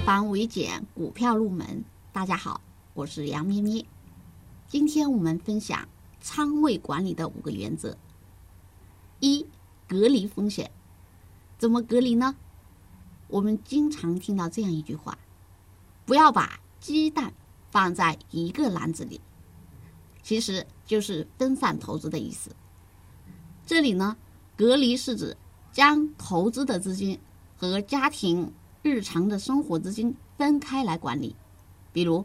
[0.00, 1.84] 化繁为简，股票入门。
[2.10, 2.62] 大家好，
[2.94, 3.84] 我是杨咩咩。
[4.66, 5.86] 今天我们分享
[6.22, 7.98] 仓位管理的五个原则。
[9.18, 9.46] 一、
[9.86, 10.70] 隔离风险。
[11.58, 12.34] 怎么隔离呢？
[13.28, 15.18] 我们经常听到这样一句话：
[16.06, 17.34] 不要把鸡蛋
[17.70, 19.20] 放在一个篮子里。
[20.22, 22.56] 其实就是分散投资的意思。
[23.66, 24.16] 这里呢，
[24.56, 25.36] 隔离是指
[25.72, 27.20] 将投资的资金
[27.58, 28.50] 和家庭
[28.82, 31.36] 日常的生活资金分开来管理。
[31.92, 32.24] 比如，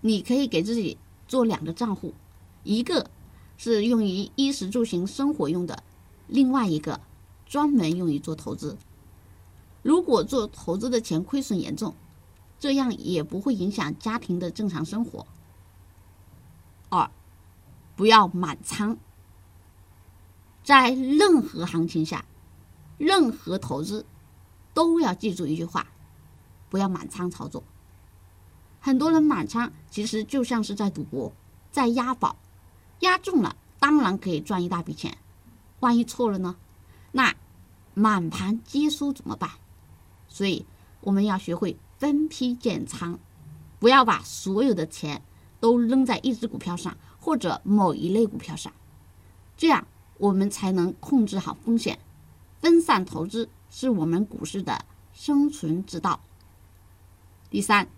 [0.00, 2.14] 你可以给自己做两个账户，
[2.62, 3.10] 一个
[3.56, 5.82] 是用于衣食住行生活用的，
[6.26, 7.00] 另外一个
[7.46, 8.76] 专门用于做投资。
[9.82, 11.94] 如果做投资的钱亏损严重，
[12.58, 15.26] 这样也不会影响家庭的正常生活。
[16.88, 17.10] 二，
[17.96, 18.96] 不要满仓。
[20.62, 22.24] 在任何行情下，
[22.96, 24.06] 任何投资
[24.74, 25.86] 都要记住一句话：
[26.68, 27.62] 不要满仓操作。
[28.80, 31.32] 很多人满仓，其实就像是在赌博，
[31.72, 32.36] 在押宝，
[33.00, 35.16] 押中了当然可以赚一大笔钱，
[35.80, 36.56] 万一错了呢？
[37.12, 37.34] 那
[37.94, 39.50] 满盘皆输怎么办？
[40.28, 40.66] 所以
[41.00, 43.18] 我们要学会分批建仓，
[43.78, 45.22] 不要把所有的钱
[45.60, 48.72] 都扔在一只股票上或者某一类股票上，
[49.56, 49.86] 这样
[50.18, 51.98] 我们才能控制好风险。
[52.60, 56.20] 分散投资是我们股市的生存之道。
[57.50, 57.88] 第三。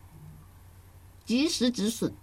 [1.26, 2.14] 及时止损。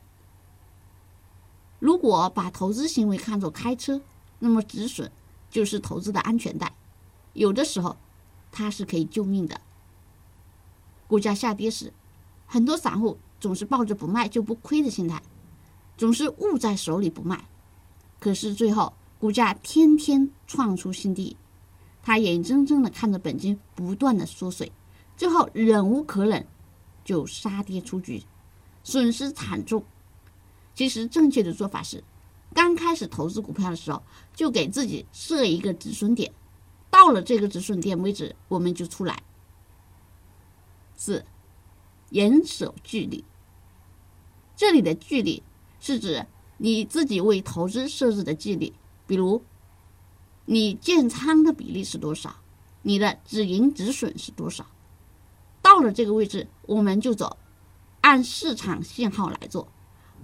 [1.78, 4.02] 如果把投资行为看作开车，
[4.40, 5.12] 那么止损
[5.52, 6.74] 就是投资的安全带。
[7.34, 7.98] 有的时候，
[8.50, 9.60] 它是可以救命的。
[11.06, 11.92] 股价下跌时，
[12.48, 15.22] 很多散户总是抱着不卖就不亏的心态，
[15.98, 17.44] 总是握在手里不卖。
[18.22, 21.36] 可是最后，股价天天创出新低，
[22.04, 24.72] 他眼睁睁的看着本金不断的缩水，
[25.18, 26.46] 最后忍无可忍，
[27.04, 28.22] 就杀跌出局。
[28.84, 29.86] 损失惨重。
[30.76, 32.04] 其实正确的做法是，
[32.54, 34.04] 刚开始投资股票的时候，
[34.36, 36.34] 就给自己设一个止损点，
[36.92, 39.24] 到了这个止损点为止，我们就出来。
[40.96, 41.26] 四，
[42.10, 43.24] 严守纪律。
[44.56, 45.42] 这里的纪律
[45.80, 46.26] 是指
[46.58, 48.74] 你自己为投资设置的纪律，
[49.08, 49.42] 比如
[50.46, 52.36] 你建仓的比例是多少，
[52.82, 54.66] 你的止盈止损是多少。
[55.62, 57.38] 到了这个位置，我们就走。
[58.02, 59.70] 按市场信号来做，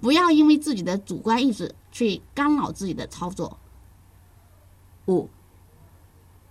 [0.01, 3.57] 不要因为自己的主观意志去干扰自己的操作。
[5.07, 5.29] 五，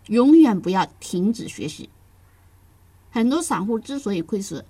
[0.06, 1.90] 永远不要停止学习。
[3.10, 4.64] 很多散户之所以亏损，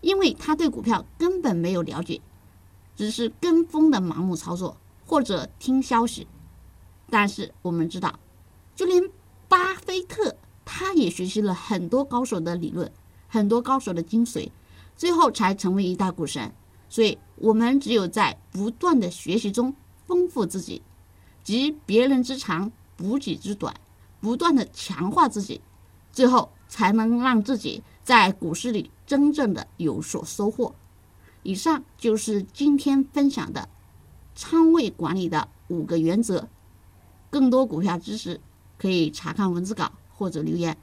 [0.00, 2.22] 因为他对股票根本没有了解，
[2.96, 6.26] 只是跟风的盲目操作或者听消息。
[7.10, 8.18] 但是我们知道，
[8.80, 9.10] 就连
[9.46, 12.90] 巴菲特他也学习了很多高手的理论，
[13.28, 14.50] 很多高手的精髓。
[14.96, 16.50] 最后才成为一代股神，
[16.88, 19.74] 所以我们只有在不断的学习中
[20.06, 20.80] 丰富自己，
[21.44, 23.78] 集别人之长补己之短，
[24.18, 25.60] 不断的强化自己，
[26.10, 30.74] 最后才能让自己在股市里真正的有所收获。
[31.42, 33.68] 以上就是今天分享的
[34.34, 36.48] 仓位管理的五个原则。
[37.28, 38.40] 更多股票知识
[38.80, 40.74] 可以查看文字稿或者留言。